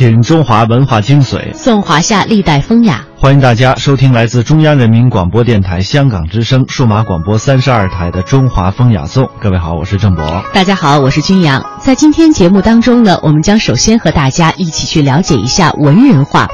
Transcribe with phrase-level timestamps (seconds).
[0.00, 3.04] 品中华文化精髓，颂华夏历代风雅。
[3.18, 9.24] 欢迎大家收听来自中央人民广播电台香港之声数码广播三十二台的《中华风雅颂》。
[9.42, 10.42] 各位好，我是郑博。
[10.54, 11.62] 大家好，我是君阳。
[11.78, 16.48] 在今天节目当中呢，我们将首先和大家一起去了解一下文人画。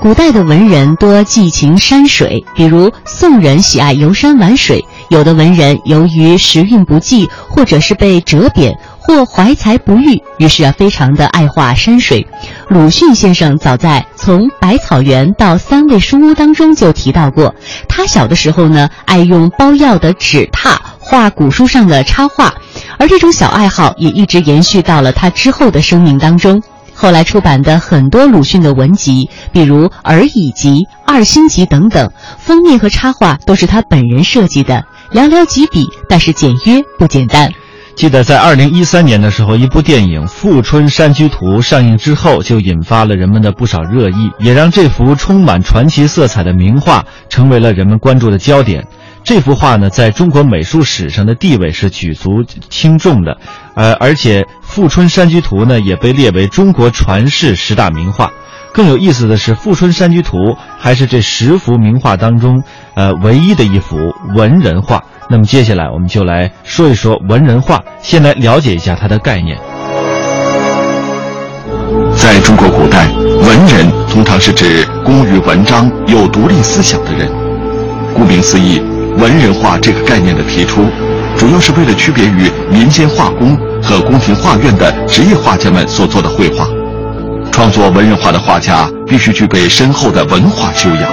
[0.00, 8.78] 古代的文人多寄情山水，比如宋人喜爱游山玩水，有的文人由于时运不济，或者是被折贬。
[9.06, 12.26] 或怀才不遇，于是啊，非常的爱画山水。
[12.68, 17.54] 鲁迅先生早在《从百草园到三味书屋》当中就提到过，
[17.88, 22.52] 他小的时候呢，爱用包药的纸拓画古书上的插画，
[22.98, 26.60] 而这种小爱好也一直延续到了他之后的生命当中。
[26.92, 30.70] 后来出版的很多鲁迅的文集，比如《儿乙集》
[31.06, 37.52] 《二星集》等等，封面和插画都是他本人设计的，寥寥几笔，但是简约不简单。
[37.96, 48.86] 记得在二零一三年的时候，一部电影《富春山居图》上映之后，就引发了人们的不少热议，也让这幅充满传奇色彩的名画成为了人们关注的焦点。
[49.24, 53.38] 这幅画呢，在中国美术史上的地位是举足轻重的，
[53.74, 58.30] 呃，而且《富春山居图》呢，也被列为中国传世十大名画。
[58.74, 60.36] 更有意思的是，《富春山居图》
[60.78, 62.62] 还是这十幅名画当中，
[62.94, 63.96] 呃，唯一的一幅
[64.36, 65.02] 文人画。
[65.28, 69.58] 那么接下来我们就来说一说文人画，先来了解一下它的概念。
[72.16, 73.08] 在中国古代，
[73.42, 77.28] 文人通常是指工于文章、有独立思想的人。
[78.14, 78.80] 顾名思义，
[79.18, 80.84] 文人画这个概念的提出，
[81.36, 86.66] 主要是为了区别于民间画工和宫廷画院的职业画家们所做的绘画。
[87.50, 91.10] 创作文人画的画家必须具备深厚的文化修养，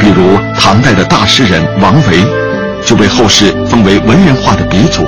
[0.00, 2.39] 比如唐代的大诗人王维。
[2.84, 5.06] 就被后世封为文人画的鼻祖。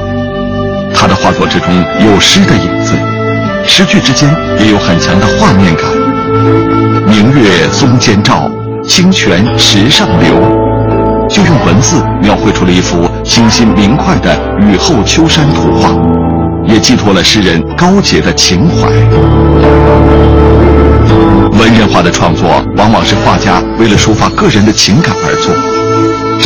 [0.94, 1.68] 他的画作之中
[2.04, 2.94] 有诗的影子，
[3.66, 5.84] 诗句之间也有很强的画面感。
[7.06, 8.50] 明月松间照，
[8.84, 10.34] 清泉石上流，
[11.28, 15.90] 就用文字描绘出了一幅清新明快的雨后秋山图画，
[16.64, 18.88] 也寄托了诗人高洁的情怀。
[21.58, 25.71] 文人画的创作往往是画家为了抒发个人的情感而做。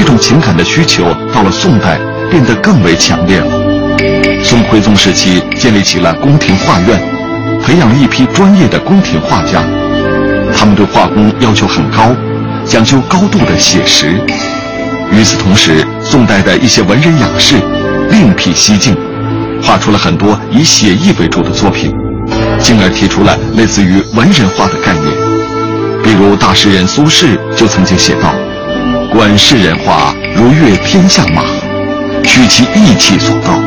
[0.06, 1.02] 这种情感的需求
[1.34, 1.98] 到了宋代
[2.30, 3.46] 变得更为强烈了。
[4.40, 6.96] 宋徽宗时期建立起了宫廷画院，
[7.60, 9.64] 培养了一批专业的宫廷画家。
[10.56, 12.14] 他们对画工要求很高，
[12.64, 14.14] 讲究高度的写实。
[15.10, 17.56] 与此同时，宋代的一些文人雅士
[18.08, 18.96] 另辟蹊径，
[19.60, 21.92] 画出了很多以写意为主的作品，
[22.60, 25.04] 进而提出了类似于文人画的概念。
[26.04, 28.32] 比如大诗人苏轼就曾经写道。
[29.16, 31.42] 观世人画，如阅天下马，
[32.22, 33.58] 取其意气所到。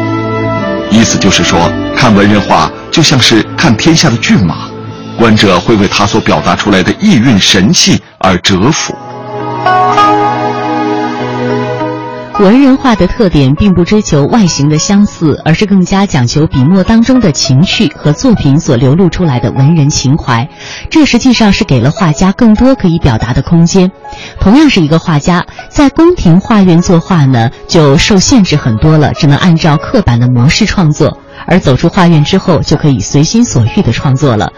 [0.91, 1.59] 意思就是说，
[1.97, 4.69] 看文人画就像是看天下的骏马，
[5.17, 8.95] 观者会为他所表达出来的意蕴神气而折服。
[12.39, 20.47] 文人画的特点并不追求外形的相似，而是更加讲求笔墨当中的情趣和作品所流露出来的文人情怀。
[20.89, 23.91] 这实际上是给了画家更多可以表达的空间。
[24.39, 31.17] 同样是一个画家，在宫廷画院作画呢，就受限制很多了，只能按照刻板的模式创作。
[31.45, 34.53] 而走出画院之后，就可以随心所欲的创作了。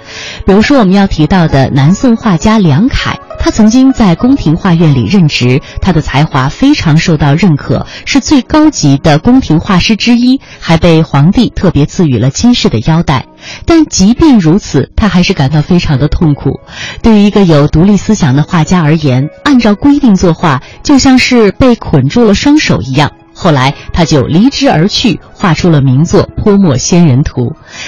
[0.45, 3.17] 比如说，我们要提到的南宋画家梁楷。
[3.43, 13.25] 他曾经在宫廷画院里任职，他的才华非常受到认可，是最高级的宫廷画师之一，还被皇帝特别赐予了金饰的腰带。
[13.65, 16.59] 但即便如此，他还是感到非常的痛苦。
[17.01, 23.11] 对于一个有独立思想的画家而言，按照规定作画，就像是被捆住了双手一样。
[23.33, 27.41] 后来，他就离职而去，画出了名作《泼墨仙人图》。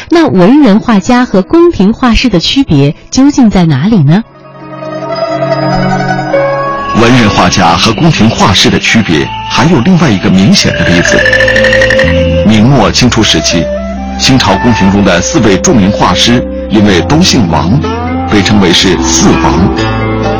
[0.10, 4.24] 那文人画家和宫廷画师的区别究竟在哪里呢？
[7.04, 11.22] 文人画家和宫廷画师的区别还有另外一个明显的例子。
[12.48, 13.62] 明末清初时期，
[14.18, 17.78] 清朝宫廷中的四位著名画师，因为都姓王，
[18.32, 19.70] 被称为是四王。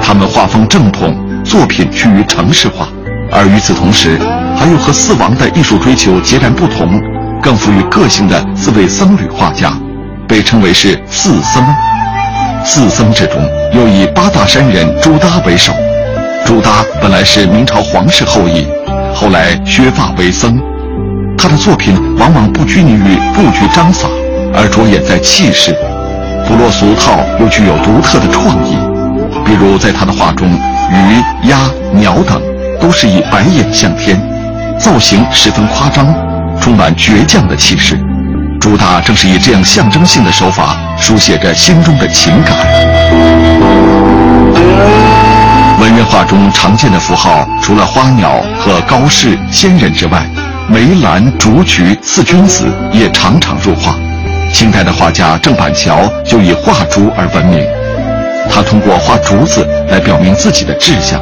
[0.02, 2.88] 他们画风正统，作品趋于程式化，
[3.30, 4.18] 而与此同时，
[4.58, 6.98] 还有和四王的艺术追求截然不同、
[7.42, 9.74] 更富于个性的四位僧侣画家，
[10.26, 11.62] 被称为是四僧。
[12.64, 13.36] 四僧之中，
[13.74, 15.74] 又以八大山人朱耷为首。
[16.46, 18.68] 朱耷本来是明朝皇室后裔，
[19.14, 20.60] 后来削发为僧。
[21.38, 24.08] 他的作品往往不拘泥于布局章法，
[24.54, 25.76] 而着眼在气势，
[26.48, 28.78] 不落俗套，又具有独特的创意。
[29.46, 32.42] 比如在他的画中，鱼、鸭、鸟等
[32.80, 34.20] 都是以白眼向天，
[34.78, 36.14] 造型十分夸张，
[36.60, 37.98] 充满倔强的气势。
[38.60, 43.93] 主打正是以这样象征性的手法，书写着心中的情感。
[45.84, 50.26] 文人画中常见的符号，除了花鸟和高士、仙人之外，
[50.70, 53.94] 梅兰、竹菊、四君子也常常入画。
[54.54, 57.68] 清代的画家郑板桥就以画竹而闻名，
[58.50, 61.20] 他通过画竹子来表明自己的志向，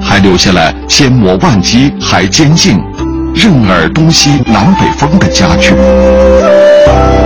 [0.00, 2.78] 还留下了“千磨万击还坚劲，
[3.34, 5.74] 任尔东西南北风”的佳句。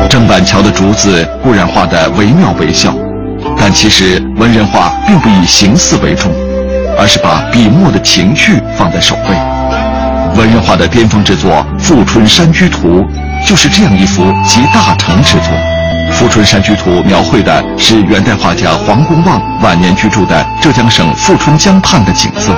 [0.09, 2.95] 郑板桥的竹子固然画得惟妙惟肖，
[3.59, 6.33] 但其实文人画并不以形似为重，
[6.99, 9.37] 而是把笔墨的情趣放在首位。
[10.37, 13.01] 文人画的巅峰之作《富春山居图》。
[13.49, 15.49] 就是这样一幅集大成之作，
[16.13, 22.55] 《富春山居图》描绘的是元代画家黄公望晚年居住的浙江省富春江畔的景色，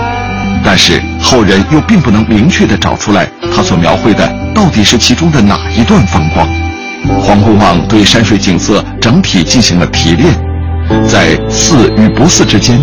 [0.64, 6.49] 但是后人又并不能明确地找出来他所描绘的到底是其中的哪一段风光。
[7.23, 10.35] 黄公望对山水景色整体进行了提炼，
[11.08, 12.76] 在似与不似之间，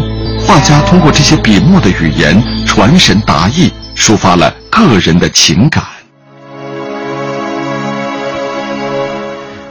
[0.50, 5.84] 画家通过这些笔墨的语言传神达意，抒发了个人的情感。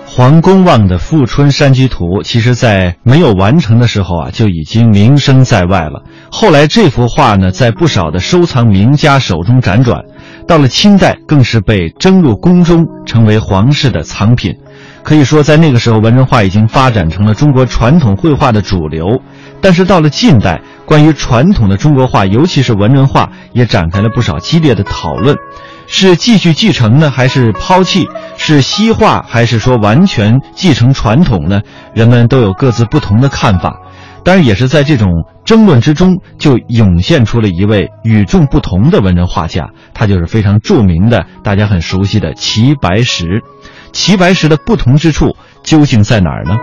[0.06, 6.04] 黄公望的《富春山居图》，其实在没有完成的时候啊，就已经名声在外了。
[6.30, 10.04] 后来这幅画呢，在不少的收藏名家手中辗转，
[10.46, 14.54] 到了清代，更是被征入宫中，成为皇室的藏品。
[15.08, 19.22] 可以说，在那个时候，文人画已经发展成了中国传统绘画的主流。
[19.58, 25.34] 但是到了近代，关于传统的中国画，尤其是文人画，也展开了不少激烈的讨论。
[25.86, 28.06] 是继续继承呢，还是抛弃？
[28.36, 31.62] 是西化，还是说完全继承传统呢？
[31.94, 33.78] 人们都有各自不同的看法。
[34.22, 35.08] 当然，也是在这种
[35.42, 43.42] 争论之中，就涌现出了一位与众不同的文人画家，他就是非常著名的、大家很熟悉的齐白石。
[43.92, 46.56] 齐白石的不同之处究竟在哪儿呢？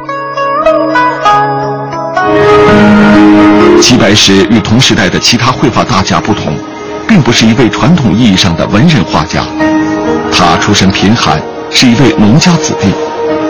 [3.82, 6.54] 齐白石与同时代的其他绘画大家不同。
[7.08, 9.44] 并不是一位传统意义上的文人画家，
[10.32, 11.40] 他出身贫寒，
[11.70, 12.88] 是一位农家子弟，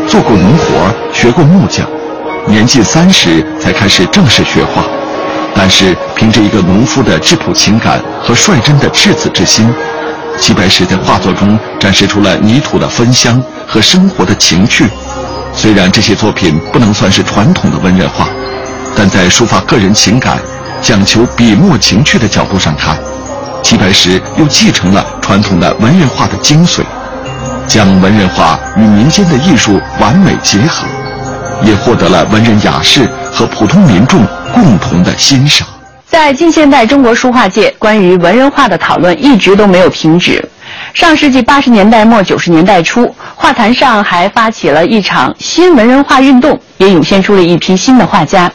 [0.10, 1.88] 做过农活，学过木匠，
[2.46, 4.84] 年近三十才开始正式学画。
[5.56, 9.74] 但是凭着一个农夫的质朴情感和率真的赤子之心，
[10.38, 14.88] 齐白石在画作中展示出了泥土的芬香和生活的情趣。
[15.54, 18.28] 虽然这些作品不能算是传统的文人画，
[18.96, 20.38] 但在抒发个人情感、
[20.82, 22.98] 讲求笔墨情趣的角度上看。
[23.64, 26.82] 齐白石又继承了传统的文人画的精髓，
[27.68, 30.86] 将文人画与民间的艺术完美结合，
[31.64, 34.22] 也获得了文人雅士和普通民众
[34.54, 35.68] 共同的欣赏。
[36.06, 40.48] 在近现代中国书画界，关于文人画的讨论一直都没有停止。
[40.96, 48.50] 上世纪八十年代末九十年代初，画坛上还发起了一场新文人画运动，也涌现出了一批新的画家。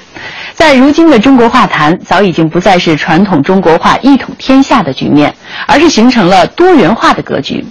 [0.55, 5.35] 在如今的中国画坛，早已经不再是传统中国画一统天下的局面，
[5.67, 7.63] 而是形成了多元化的格局。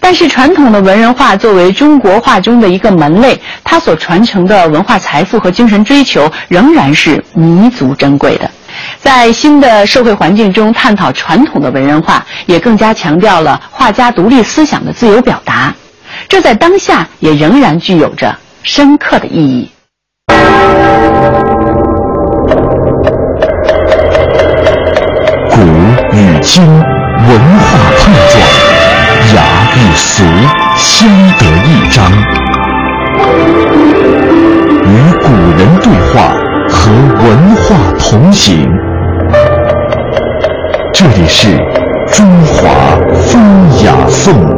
[0.00, 8.50] 但是，传统的文人画作为中国画中的一个门类，它所传承的文化财富和精神追求仍然是弥足珍贵的。
[9.02, 15.74] 在新的社会环境中，探讨传统的文人画，也更加强调了画家独立思想的自由表达。
[16.28, 19.70] 这在当下也仍然具有着深刻的意义。
[25.50, 25.60] 古
[26.12, 28.42] 与今文化碰撞，
[29.34, 29.42] 雅
[29.76, 30.24] 与俗
[30.76, 31.08] 相
[31.38, 32.12] 得益彰，
[34.84, 36.34] 与古人对话，
[36.68, 36.90] 和
[37.24, 38.87] 文化同行。
[41.00, 41.56] 这里是
[42.12, 43.40] 中华风
[43.84, 44.57] 雅颂。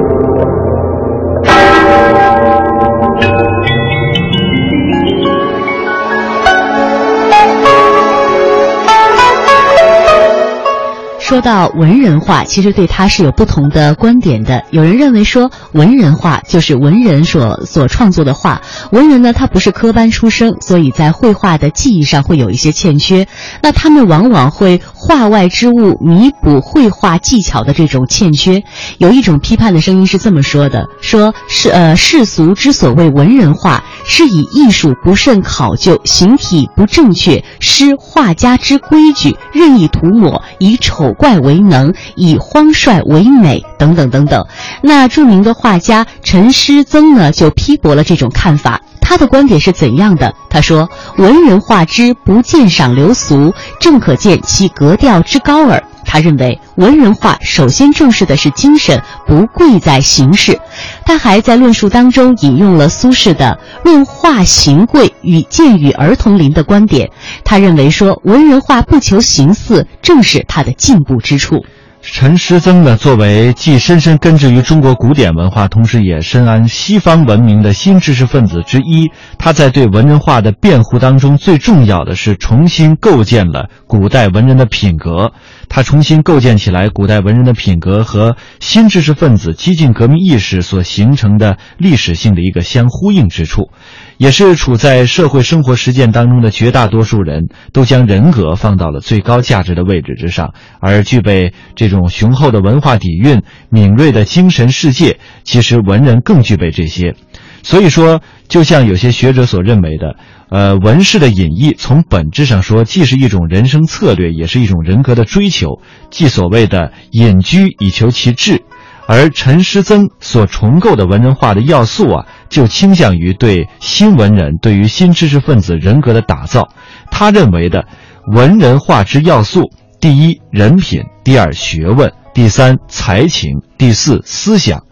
[11.30, 14.64] 说到文人画，其实对他是有不同的观点的。
[14.72, 18.60] 有人认为说，文人画就是文人所所创作的画。
[18.90, 23.28] 文人呢，他不是科班出身，所以在绘画的技艺上会有一些欠缺。
[23.62, 28.64] 那他们往往会画外之物弥补绘画技巧的这种欠缺。
[28.98, 41.14] 有一种批判的声音是这么说的：说是呃世俗之所谓文人画，是以艺术不甚考究、形体不正确、失画家之规矩、任意涂抹、以丑。
[41.20, 44.46] 怪为能，以荒率为美，等等等等。
[44.82, 48.80] 那著名的画家陈师曾呢，就批驳了这种看法。
[49.10, 50.36] 他的观点是怎样的？
[50.48, 50.88] 他说
[51.18, 60.60] ：“文人画之，不鉴赏流俗，正可见其格调之高耳。”他认为，文人画首先重视的是精神，不贵在形式。
[61.04, 67.10] 他还在论述当中引用了苏轼的“论画形贵与见与儿童林”的观点。
[67.44, 71.64] 他认为说，文人画不求形似，正是他的进步之处。
[72.02, 85.32] 陈师曾呢，作为既深深根植于中国古典文化，同时也深谙西方文明的新知识分子之一，他在对文人画的辩护当中，最重要的是重新构建了古代文人的品格。
[85.70, 93.70] 他重新构建起来古代文人的品格和新知识分子激进革命意识所形成的历史性的一个相呼应之处。
[94.18, 107.14] 也是处在社会生活实践当中的绝大多数人都将人格放到了最高价值的位置之上，而具备这种雄厚的文化底蕴、敏锐的精神世界，其实文人更具备这些。
[107.62, 110.16] 所以说，就像有些学者所认为的，
[110.50, 115.80] 呃，文士的隐逸从本质上说，既是一种人生策略，也是一种人格的追求，
[116.10, 118.64] 即所谓的隐居以求其志。
[119.06, 126.68] 而陈师曾所重构的文人画的要素啊，就倾向于对新文人、对于新知识分子人格的打造。
[127.10, 127.86] 他认为的
[128.26, 134.84] 文人画之要素：第一，人品；第二，学问；第三，才情；第四，思想。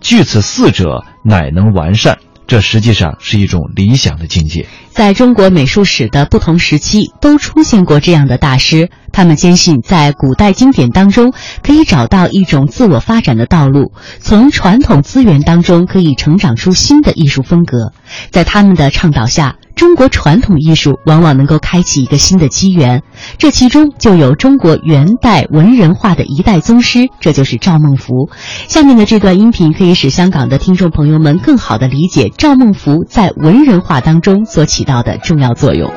[0.00, 2.18] 具此四者，乃能完善。
[2.46, 4.66] 这实际上是一种理想的境界。
[4.90, 8.90] 在中国美术史的不同时期，都出现过这样的大师。
[9.12, 17.92] 他们坚信，在古代经典当中可以找到一种自我发展的道路，从传统资源当中可以成长出新的艺术风格。
[18.30, 19.56] 在他们的倡导下。
[19.76, 23.02] 中国传统艺术往往能够开启一个新的机缘，
[23.36, 28.30] 这其中就有中国元代文人画的一代宗师，这就是赵孟頫。
[28.68, 35.92] 下面的这段音频可以使香港的听众朋友们更好地理解赵孟頫在文人画当中所起到的重要作用。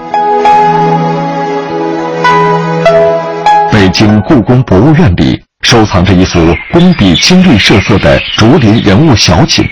[3.71, 6.37] 北京故宫博物院里收藏着一幅
[6.73, 9.65] 工笔青绿设色的竹林人物小景，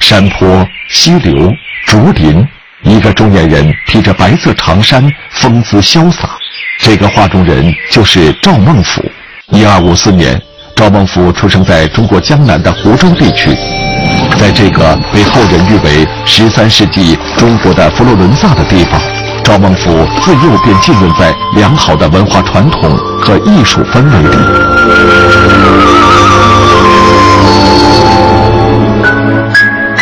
[0.00, 1.48] 山坡、溪流、
[1.86, 2.44] 竹林。
[2.82, 6.28] 一个中年人披着白色长衫，风姿潇洒。
[6.78, 9.02] 这个画中人就是赵孟俯。
[9.50, 10.40] 一二五四年，
[10.74, 13.56] 赵孟俯出生在中国江南的湖州地区。
[14.36, 19.00] 在这个被后人誉为十三世纪中国的佛罗伦萨的地方，
[19.44, 24.36] 赵孟俯自幼便浸润在良好的文化传统和艺术氛围里。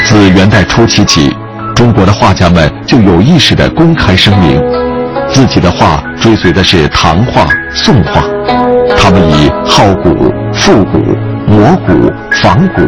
[0.06, 1.36] 自元代初期起。
[1.80, 4.62] 中国的画家们就有意识地公开声明，
[5.32, 8.20] 自己的画追随的是唐画、宋画，
[8.98, 10.98] 他们以好古、复古、
[11.48, 12.82] 摹古、仿古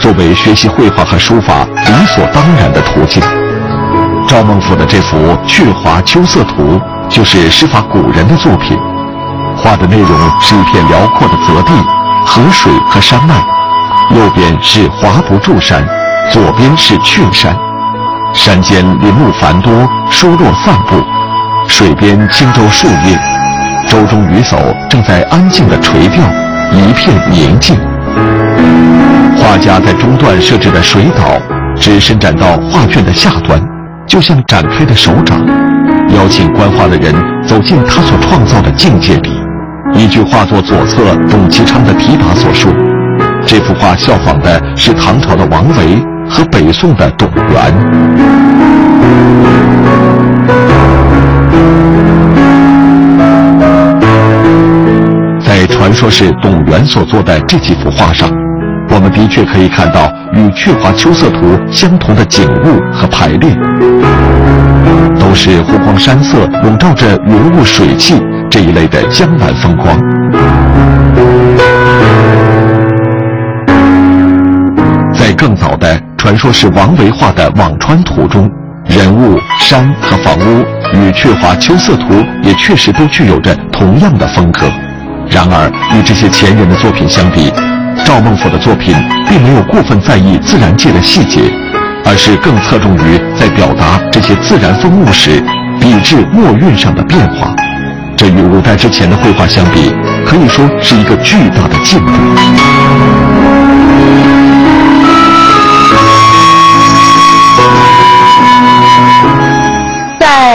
[0.00, 3.22] 作为学习绘画和书法理所当然的途径。
[4.26, 8.78] 赵孟頫的这幅《鹊华秋色图》就是师法古人的作品，
[9.58, 10.08] 画的内容
[10.40, 11.72] 是一片辽阔的泽地，
[12.24, 13.34] 河水和山脉，
[14.16, 15.86] 右边是华不注山，
[16.32, 17.54] 左边是雀山。
[18.34, 19.72] 山间林木繁多，
[20.10, 20.96] 疏落散布；
[21.66, 23.18] 水边轻舟数叶，
[23.88, 24.58] 舟中渔叟
[24.88, 26.22] 正在安静地垂钓，
[26.72, 27.76] 一片宁静。
[29.36, 31.40] 画家在中段设置的水岛，
[31.76, 33.60] 只伸展到画卷的下端，
[34.06, 35.40] 就像展开的手掌，
[36.14, 37.14] 邀请观画的人
[37.46, 39.32] 走进他所创造的境界里。
[39.94, 42.70] 依据画作左侧董其昌的题跋所说，
[43.46, 46.17] 这幅画效仿的是唐朝的王维。
[46.28, 47.74] 和北宋的董源，
[55.40, 58.28] 在传说是董源所做的这几幅画上，
[58.90, 63.56] 我们的确可以看到与《鹊华秋色图》相同的景物和排列，
[65.18, 68.14] 都是湖光山色笼罩着云雾水汽
[68.50, 71.37] 这一类的江南风光。
[75.28, 76.00] 在更早的。
[76.16, 78.50] 传说是王维画的《辋川图》中，
[78.86, 84.60] 人物、山和房屋与《鹊华秋色图》也确实都具有着同样的风格。
[85.28, 87.52] 然而，与这些前人的作品相比，
[88.06, 88.96] 赵孟頫的作品
[89.28, 91.42] 并没有过分在意自然界的细节，
[92.06, 95.44] 而是更侧重于在表达这些自然风物时
[95.78, 97.54] 笔致墨韵上的变化。
[98.16, 99.92] 这与五代之前的绘画相比，
[100.24, 102.12] 可以说是一个巨大的进步。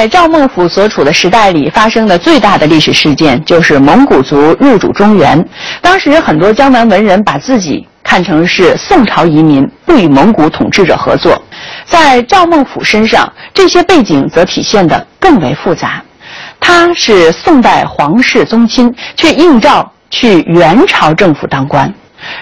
[0.03, 5.41] 在赵孟頫所处的时代里，发生的最大的历史事件就是蒙古族入主中原。
[5.81, 11.41] 当时很多江南文人把自己看成是宋朝移民，不与蒙古统治者合作。
[11.85, 16.03] 在赵孟俯身上，这些背景则体现得更为复杂。
[16.59, 21.89] 他是宋代皇室宗亲，却应召去元朝政府当官，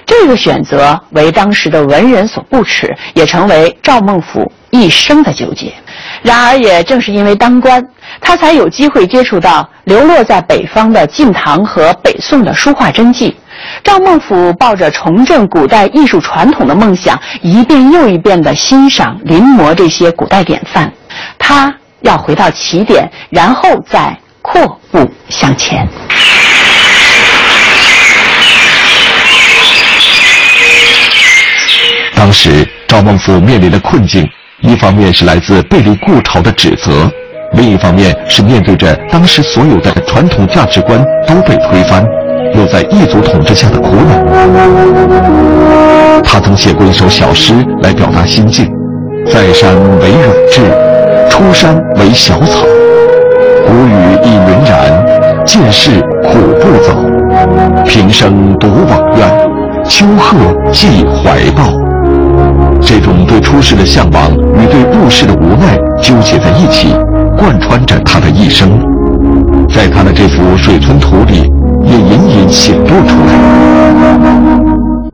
[0.04, 5.72] 这个选择为当时的文人所不齿，也成为赵孟俯一生的纠结。
[6.24, 7.84] 然而，也正是因为当官，
[8.20, 13.36] 他才有机会接触到流落在北方的晋唐和北宋的书画真迹。
[13.84, 20.92] 赵孟俯抱着重振古代艺术传统的梦想，一遍又一遍地欣赏、临摹这些古代典范。
[21.38, 25.88] 他要回到起点，然后再阔步向前。
[32.16, 34.28] 当时，赵孟俯面临的困境，
[34.62, 36.92] 一方面是来自背离故巢的指责，
[37.54, 42.06] 另一方面是面对着当时所有的传统价值观都被推翻。
[42.54, 44.24] 又在异族统治下的苦恼，
[46.24, 48.70] 他曾写过一首小诗来表达心境：
[49.26, 50.62] 在山为远志，
[51.30, 52.66] 出山为小草。
[53.66, 55.04] 谷雨亦云然，
[55.46, 56.94] 见事苦不走。
[57.86, 59.28] 平生独往愿，
[59.86, 60.38] 秋鹤
[60.72, 61.91] 寄怀抱。
[62.82, 66.94] 这种对出世的向往与对入世的无奈纠结在一起，
[67.38, 68.70] 贯穿着他的一生。
[69.70, 71.50] 在他的这幅《水村图》里。
[71.84, 73.34] 也隐隐显露出来。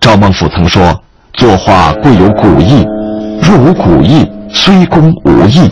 [0.01, 0.93] 赵孟俯曾说
[1.33, 2.85] ：“作画贵有古意，
[3.41, 5.69] 若无古意，虽工无益。”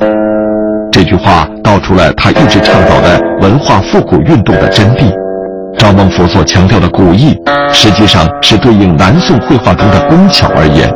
[0.90, 5.14] 这句话道出了他一直倡导的文化复古运动的真谛。
[5.78, 7.36] 赵孟俯所强调的古意，
[7.74, 10.90] 实际上是对应南宋绘画中的工巧而言。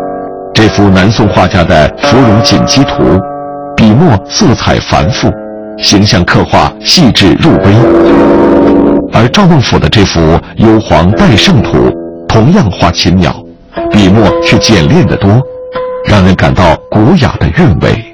[0.61, 3.17] 这幅南宋画家的芙蓉锦鸡图，
[3.77, 5.31] 笔墨色彩繁复，
[5.77, 7.71] 形象刻画细致入微。
[9.13, 10.19] 而赵孟俯的这幅
[10.57, 11.89] 《幽篁待胜图》，
[12.27, 13.33] 同样画禽鸟，
[13.89, 15.41] 笔墨却简练得多，
[16.05, 18.13] 让人感到古雅的韵味。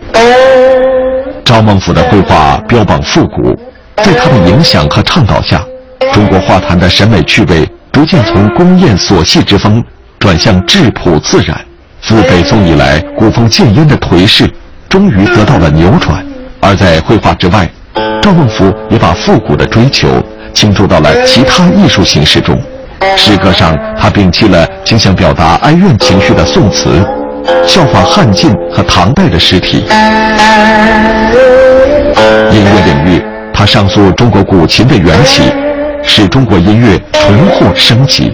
[1.44, 3.58] 赵孟俯的绘画标榜复古，
[4.04, 5.66] 在他的影响和倡导下，
[6.14, 9.84] 中国画坛的审美趣味逐渐从宫艳琐细之风
[10.20, 11.60] 转向质朴自然。
[12.08, 14.48] 自北宋以来古风渐烟的颓势，
[14.88, 16.24] 终于得到了扭转。
[16.60, 17.68] 而在绘画之外，
[18.22, 20.08] 赵孟俯也把复古的追求。
[20.54, 22.58] 倾注到了其他艺术形式中，
[23.18, 27.06] 诗歌上他摒弃了倾向表达哀怨情绪的宋词，
[27.68, 29.84] 效仿汉晋和唐代的诗体。
[32.52, 35.42] 音乐领域，他上溯中国古琴的缘起，
[36.04, 38.32] 使中国音乐重获升级。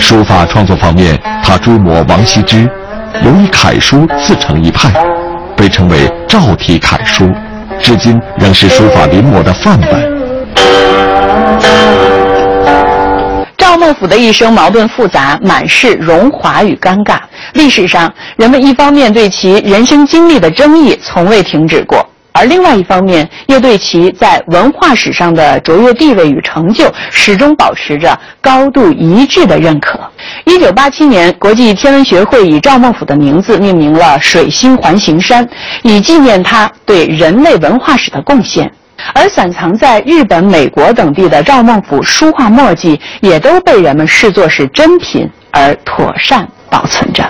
[0.00, 2.68] 书法创作方面，他追摹王羲之，
[3.22, 4.90] 尤以楷书自成一派，
[5.56, 7.30] 被称为赵体楷书。
[7.78, 10.20] 至今仍是书法临摹的范本。
[13.56, 17.18] 赵孟俯的一生矛盾复杂，满是荣华与尴尬。
[17.52, 22.04] 历史上，人们一方面对其人生经历的争议从未停止过。
[22.32, 29.98] 而另外一方面，又对其在文化史上的卓越地位与成就，始终保持着高度一致的认可。
[30.44, 35.48] 一九八七年，国际天文学会以赵孟俯的名字命名了水星环形山，
[35.82, 38.70] 以纪念他对人类文化史的贡献。
[39.14, 47.24] 而散藏在日本、美国等地的赵孟俯书画墨迹，也都被人们视作是珍品而妥善保存着。